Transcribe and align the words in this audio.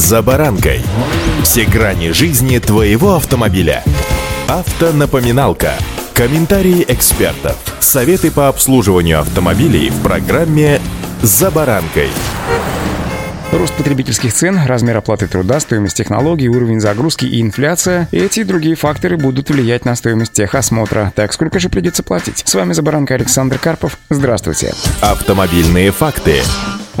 «За 0.00 0.22
баранкой». 0.22 0.80
Все 1.42 1.66
грани 1.66 2.12
жизни 2.12 2.58
твоего 2.58 3.16
автомобиля. 3.16 3.84
Автонапоминалка. 4.48 5.74
Комментарии 6.14 6.86
экспертов. 6.88 7.58
Советы 7.80 8.30
по 8.30 8.48
обслуживанию 8.48 9.20
автомобилей 9.20 9.90
в 9.90 10.02
программе 10.02 10.80
«За 11.20 11.50
баранкой». 11.50 12.08
Рост 13.52 13.74
потребительских 13.74 14.32
цен, 14.32 14.58
размер 14.64 14.96
оплаты 14.96 15.26
труда, 15.26 15.60
стоимость 15.60 15.98
технологий, 15.98 16.48
уровень 16.48 16.80
загрузки 16.80 17.26
и 17.26 17.42
инфляция– 17.42 18.08
эти 18.10 18.40
и 18.40 18.44
другие 18.44 18.76
факторы 18.76 19.18
будут 19.18 19.50
влиять 19.50 19.84
на 19.84 19.94
стоимость 19.96 20.32
техосмотра. 20.32 21.12
Так 21.14 21.34
сколько 21.34 21.58
же 21.58 21.68
придется 21.68 22.02
платить? 22.02 22.42
С 22.46 22.54
вами 22.54 22.72
Забаранка 22.72 23.16
Александр 23.16 23.58
Карпов. 23.58 23.98
Здравствуйте. 24.08 24.72
Автомобильные 25.02 25.90
факты. 25.90 26.40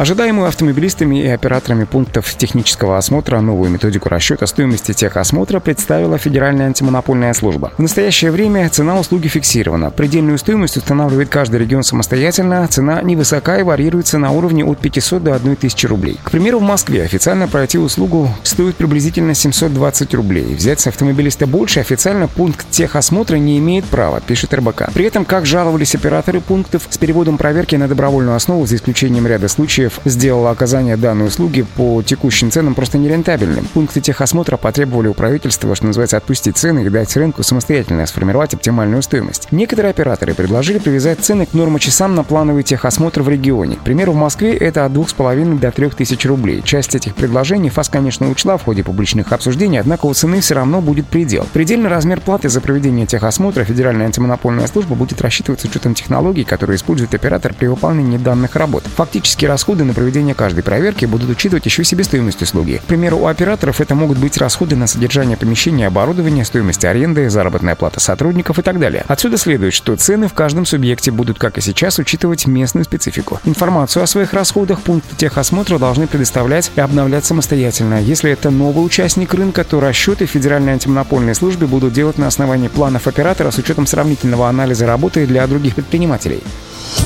Ожидаемую 0.00 0.48
автомобилистами 0.48 1.22
и 1.22 1.28
операторами 1.28 1.84
пунктов 1.84 2.34
технического 2.34 2.96
осмотра 2.96 3.38
новую 3.40 3.68
методику 3.68 4.08
расчета 4.08 4.46
стоимости 4.46 4.94
техосмотра 4.94 5.60
представила 5.60 6.16
Федеральная 6.16 6.68
антимонопольная 6.68 7.34
служба. 7.34 7.74
В 7.76 7.82
настоящее 7.82 8.30
время 8.30 8.70
цена 8.70 8.98
услуги 8.98 9.28
фиксирована. 9.28 9.90
Предельную 9.90 10.38
стоимость 10.38 10.78
устанавливает 10.78 11.28
каждый 11.28 11.60
регион 11.60 11.82
самостоятельно. 11.82 12.66
Цена 12.66 13.02
невысока 13.02 13.58
и 13.58 13.62
варьируется 13.62 14.16
на 14.16 14.30
уровне 14.30 14.64
от 14.64 14.78
500 14.78 15.22
до 15.22 15.34
1000 15.34 15.88
рублей. 15.88 16.18
К 16.24 16.30
примеру, 16.30 16.60
в 16.60 16.62
Москве 16.62 17.02
официально 17.02 17.46
пройти 17.46 17.76
услугу 17.76 18.30
стоит 18.42 18.76
приблизительно 18.76 19.34
720 19.34 20.14
рублей. 20.14 20.54
Взять 20.54 20.80
с 20.80 20.86
автомобилиста 20.86 21.46
больше 21.46 21.80
официально 21.80 22.26
пункт 22.26 22.64
техосмотра 22.70 23.36
не 23.36 23.58
имеет 23.58 23.84
права, 23.84 24.22
пишет 24.22 24.54
РБК. 24.54 24.94
При 24.94 25.04
этом, 25.04 25.26
как 25.26 25.44
жаловались 25.44 25.94
операторы 25.94 26.40
пунктов 26.40 26.86
с 26.88 26.96
переводом 26.96 27.36
проверки 27.36 27.76
на 27.76 27.86
добровольную 27.86 28.34
основу, 28.34 28.64
за 28.64 28.76
исключением 28.76 29.26
ряда 29.26 29.48
случаев, 29.48 29.89
случаев 29.90 30.00
сделало 30.04 30.50
оказание 30.50 30.96
данной 30.96 31.26
услуги 31.26 31.62
по 31.76 32.02
текущим 32.02 32.50
ценам 32.50 32.74
просто 32.74 32.98
нерентабельным. 32.98 33.66
Пункты 33.74 34.00
техосмотра 34.00 34.56
потребовали 34.56 35.08
у 35.08 35.14
правительства, 35.14 35.74
что 35.74 35.86
называется, 35.86 36.16
отпустить 36.16 36.56
цены 36.56 36.84
и 36.84 36.88
дать 36.88 37.16
рынку 37.16 37.42
самостоятельно 37.42 38.06
сформировать 38.06 38.54
оптимальную 38.54 39.02
стоимость. 39.02 39.48
Некоторые 39.50 39.90
операторы 39.90 40.34
предложили 40.34 40.78
привязать 40.78 41.20
цены 41.20 41.46
к 41.46 41.54
нормочасам 41.54 42.14
на 42.14 42.24
плановый 42.24 42.62
техосмотр 42.62 43.22
в 43.22 43.28
регионе. 43.28 43.76
К 43.76 43.80
примеру, 43.80 44.12
в 44.12 44.16
Москве 44.16 44.56
это 44.56 44.84
от 44.84 44.92
2,5 44.92 45.58
до 45.58 45.70
3 45.70 45.90
тысяч 45.90 46.24
рублей. 46.26 46.62
Часть 46.64 46.94
этих 46.94 47.14
предложений 47.14 47.70
ФАС, 47.70 47.88
конечно, 47.88 48.30
учла 48.30 48.56
в 48.56 48.64
ходе 48.64 48.82
публичных 48.84 49.32
обсуждений, 49.32 49.78
однако 49.78 50.06
у 50.06 50.14
цены 50.14 50.40
все 50.40 50.54
равно 50.54 50.80
будет 50.80 51.06
предел. 51.06 51.46
Предельный 51.52 51.90
размер 51.90 52.20
платы 52.20 52.48
за 52.48 52.60
проведение 52.60 53.06
техосмотра 53.06 53.64
Федеральная 53.64 54.06
антимонопольная 54.06 54.66
служба 54.66 54.94
будет 54.94 55.20
рассчитывать 55.20 55.60
с 55.60 55.64
учетом 55.64 55.94
технологий, 55.94 56.44
которые 56.44 56.76
использует 56.76 57.14
оператор 57.14 57.54
при 57.54 57.66
выполнении 57.66 58.18
данных 58.18 58.56
работ. 58.56 58.84
Фактически 58.96 59.46
расход 59.46 59.79
расходы 59.80 59.84
на 59.84 59.94
проведение 59.94 60.34
каждой 60.34 60.62
проверки 60.62 61.06
будут 61.06 61.30
учитывать 61.30 61.64
еще 61.64 61.84
себестоимость 61.84 62.42
услуги. 62.42 62.80
К 62.82 62.86
примеру, 62.86 63.18
у 63.18 63.26
операторов 63.26 63.80
это 63.80 63.94
могут 63.94 64.18
быть 64.18 64.36
расходы 64.38 64.76
на 64.76 64.86
содержание 64.86 65.36
помещения 65.36 65.86
оборудования, 65.86 66.44
стоимость 66.44 66.84
аренды, 66.84 67.30
заработная 67.30 67.74
плата 67.74 68.00
сотрудников 68.00 68.58
и 68.58 68.62
так 68.62 68.78
далее. 68.78 69.04
Отсюда 69.08 69.38
следует, 69.38 69.72
что 69.72 69.96
цены 69.96 70.28
в 70.28 70.34
каждом 70.34 70.66
субъекте 70.66 71.10
будут, 71.10 71.38
как 71.38 71.58
и 71.58 71.60
сейчас, 71.60 71.98
учитывать 71.98 72.46
местную 72.46 72.84
специфику. 72.84 73.40
Информацию 73.44 74.02
о 74.02 74.06
своих 74.06 74.32
расходах 74.32 74.80
пункты 74.82 75.16
техосмотра 75.16 75.78
должны 75.78 76.06
предоставлять 76.06 76.70
и 76.76 76.80
обновлять 76.80 77.24
самостоятельно. 77.24 78.00
Если 78.00 78.30
это 78.30 78.50
новый 78.50 78.84
участник 78.84 79.32
рынка, 79.34 79.64
то 79.64 79.80
расчеты 79.80 80.26
Федеральной 80.26 80.72
антимонопольной 80.72 81.34
службе 81.34 81.66
будут 81.66 81.92
делать 81.92 82.18
на 82.18 82.26
основании 82.26 82.68
планов 82.68 83.06
оператора 83.06 83.50
с 83.50 83.58
учетом 83.58 83.86
сравнительного 83.86 84.48
анализа 84.48 84.86
работы 84.86 85.26
для 85.26 85.46
других 85.46 85.74
предпринимателей. 85.74 86.42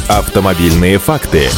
Автомобильные 0.09 0.99
факты. 0.99 1.49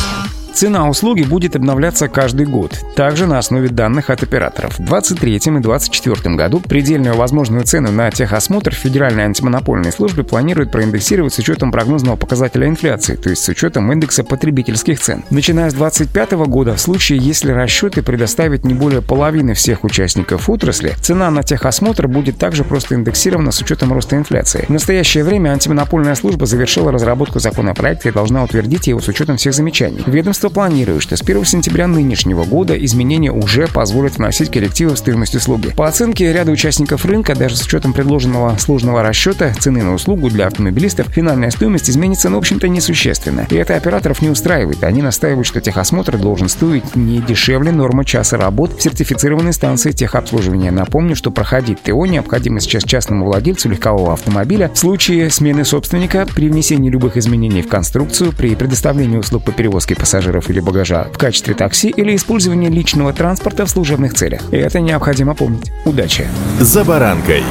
Цена 0.57 0.89
услуги 0.89 1.23
будет 1.23 1.55
обновляться 1.55 2.09
каждый 2.09 2.47
год, 2.47 2.83
также 2.95 3.27
на 3.27 3.37
основе 3.37 3.69
данных 3.69 4.09
от 4.09 4.23
операторов. 4.23 4.79
В 4.79 4.85
2023 4.87 5.35
и 5.35 5.39
2024 5.39 6.35
году 6.35 6.61
предельную 6.61 7.15
возможную 7.15 7.65
цену 7.65 7.93
на 7.93 8.11
техосмотр 8.11 8.73
Федеральной 8.73 9.25
антимонопольной 9.25 9.93
службы 9.93 10.25
планирует 10.25 10.73
проиндексировать 10.73 11.35
с 11.35 11.39
учетом 11.41 11.71
прогнозного 11.71 12.17
показателя 12.17 12.69
инфляции, 12.69 13.17
то 13.17 13.29
есть 13.29 13.45
с 13.45 13.49
учетом 13.51 13.93
индекса 13.93 14.25
потребительских 14.25 14.99
цен. 14.99 15.25
Начиная 15.29 15.69
с 15.69 15.75
2025 15.75 16.47
года, 16.49 16.75
в 16.75 16.81
случае, 16.81 17.19
если 17.19 17.51
расчеты 17.51 18.01
предоставить 18.01 18.65
не 18.65 18.73
более 18.73 19.03
половины 19.03 19.53
всех 19.53 19.85
участников 19.85 20.49
отрасли, 20.49 20.95
цена 21.03 21.31
на 21.31 21.43
техосмотр 21.43 22.09
будет 22.09 22.39
также 22.39 22.65
просто 22.65 22.95
индексирована 22.95 23.53
с 23.53 23.61
учетом 23.61 23.93
роста 23.93 24.17
инфляции. 24.17 24.65
В 24.69 24.71
настоящее 24.71 25.23
время 25.23 25.51
антимонопольная 25.51 26.15
служба 26.15 26.47
завершила 26.47 26.93
разработку 26.93 27.41
законопроекта 27.41 28.09
и 28.09 28.13
должна 28.13 28.43
утвердить 28.43 28.87
его 28.87 29.03
с 29.03 29.09
учетом 29.09 29.37
всех 29.37 29.53
замечаний. 29.53 30.03
Ведомство 30.07 30.46
Ведомство 30.47 30.61
планирует, 30.61 31.03
что 31.03 31.17
с 31.17 31.23
1 31.23 31.45
сентября 31.45 31.89
нынешнего 31.89 32.45
года 32.45 32.75
изменения 32.75 33.33
уже 33.33 33.67
позволят 33.67 34.17
вносить 34.19 34.51
коррективы 34.51 34.95
в 34.95 34.99
стоимость 34.99 35.35
услуги. 35.35 35.71
По 35.71 35.89
оценке 35.89 36.33
ряда 36.33 36.53
участников 36.53 37.05
рынка, 37.05 37.35
даже 37.35 37.57
с 37.57 37.63
учетом 37.63 37.93
предложенного 37.93 38.57
сложного 38.59 39.03
расчета 39.03 39.53
цены 39.59 39.83
на 39.83 39.93
услугу 39.95 40.31
для 40.31 40.47
автомобилистов, 40.47 41.09
финальная 41.09 41.51
стоимость 41.51 41.91
изменится, 41.91 42.29
ну, 42.29 42.37
в 42.37 42.39
общем-то, 42.39 42.69
несущественно. 42.69 43.47
И 43.51 43.57
это 43.57 43.75
операторов 43.75 44.23
не 44.23 44.31
устраивает. 44.31 44.85
Они 44.85 45.03
настаивают, 45.03 45.49
что 45.49 45.61
техосмотр 45.61 46.17
должен 46.17 46.49
стоить 46.49 46.95
не 46.95 47.19
дешевле 47.19 47.73
нормы 47.73 48.05
часа 48.05 48.37
работ 48.37 48.79
в 48.79 48.83
сертифицированной 48.83 49.53
станции 49.53 49.91
техобслуживания. 49.91 50.71
Напомню, 50.71 51.17
что 51.17 51.33
проходить 51.33 51.83
ТО 51.83 52.07
необходимо 52.07 52.61
сейчас 52.61 52.85
частному 52.85 53.27
владельцу 53.27 53.69
легкового 53.69 54.13
автомобиля 54.13 54.71
в 54.73 54.79
случае 54.79 55.29
смены 55.31 55.65
собственника, 55.65 56.25
при 56.37 56.49
внесении 56.49 56.91
любых 56.91 57.17
изменений 57.17 57.63
в 57.63 57.69
конструкцию, 57.69 58.33
при 58.33 58.55
предоставлении 58.55 59.17
услуг 59.17 59.43
по 59.43 59.51
перевозке 59.51 59.97
пассажиров 59.97 60.36
пассажиров 60.37 60.51
или 60.51 60.61
багажа 60.61 61.09
в 61.13 61.19
качестве 61.19 61.55
такси 61.55 61.89
или 61.89 62.15
использование 62.15 62.71
личного 62.71 63.13
транспорта 63.13 63.65
в 63.65 63.71
служебных 63.71 64.15
целях. 64.15 64.43
И 64.53 64.57
это 64.57 64.81
необходимо 64.81 65.35
помнить. 65.35 65.73
Удачи! 65.85 66.27
За 66.61 66.85
баранкой. 66.85 67.43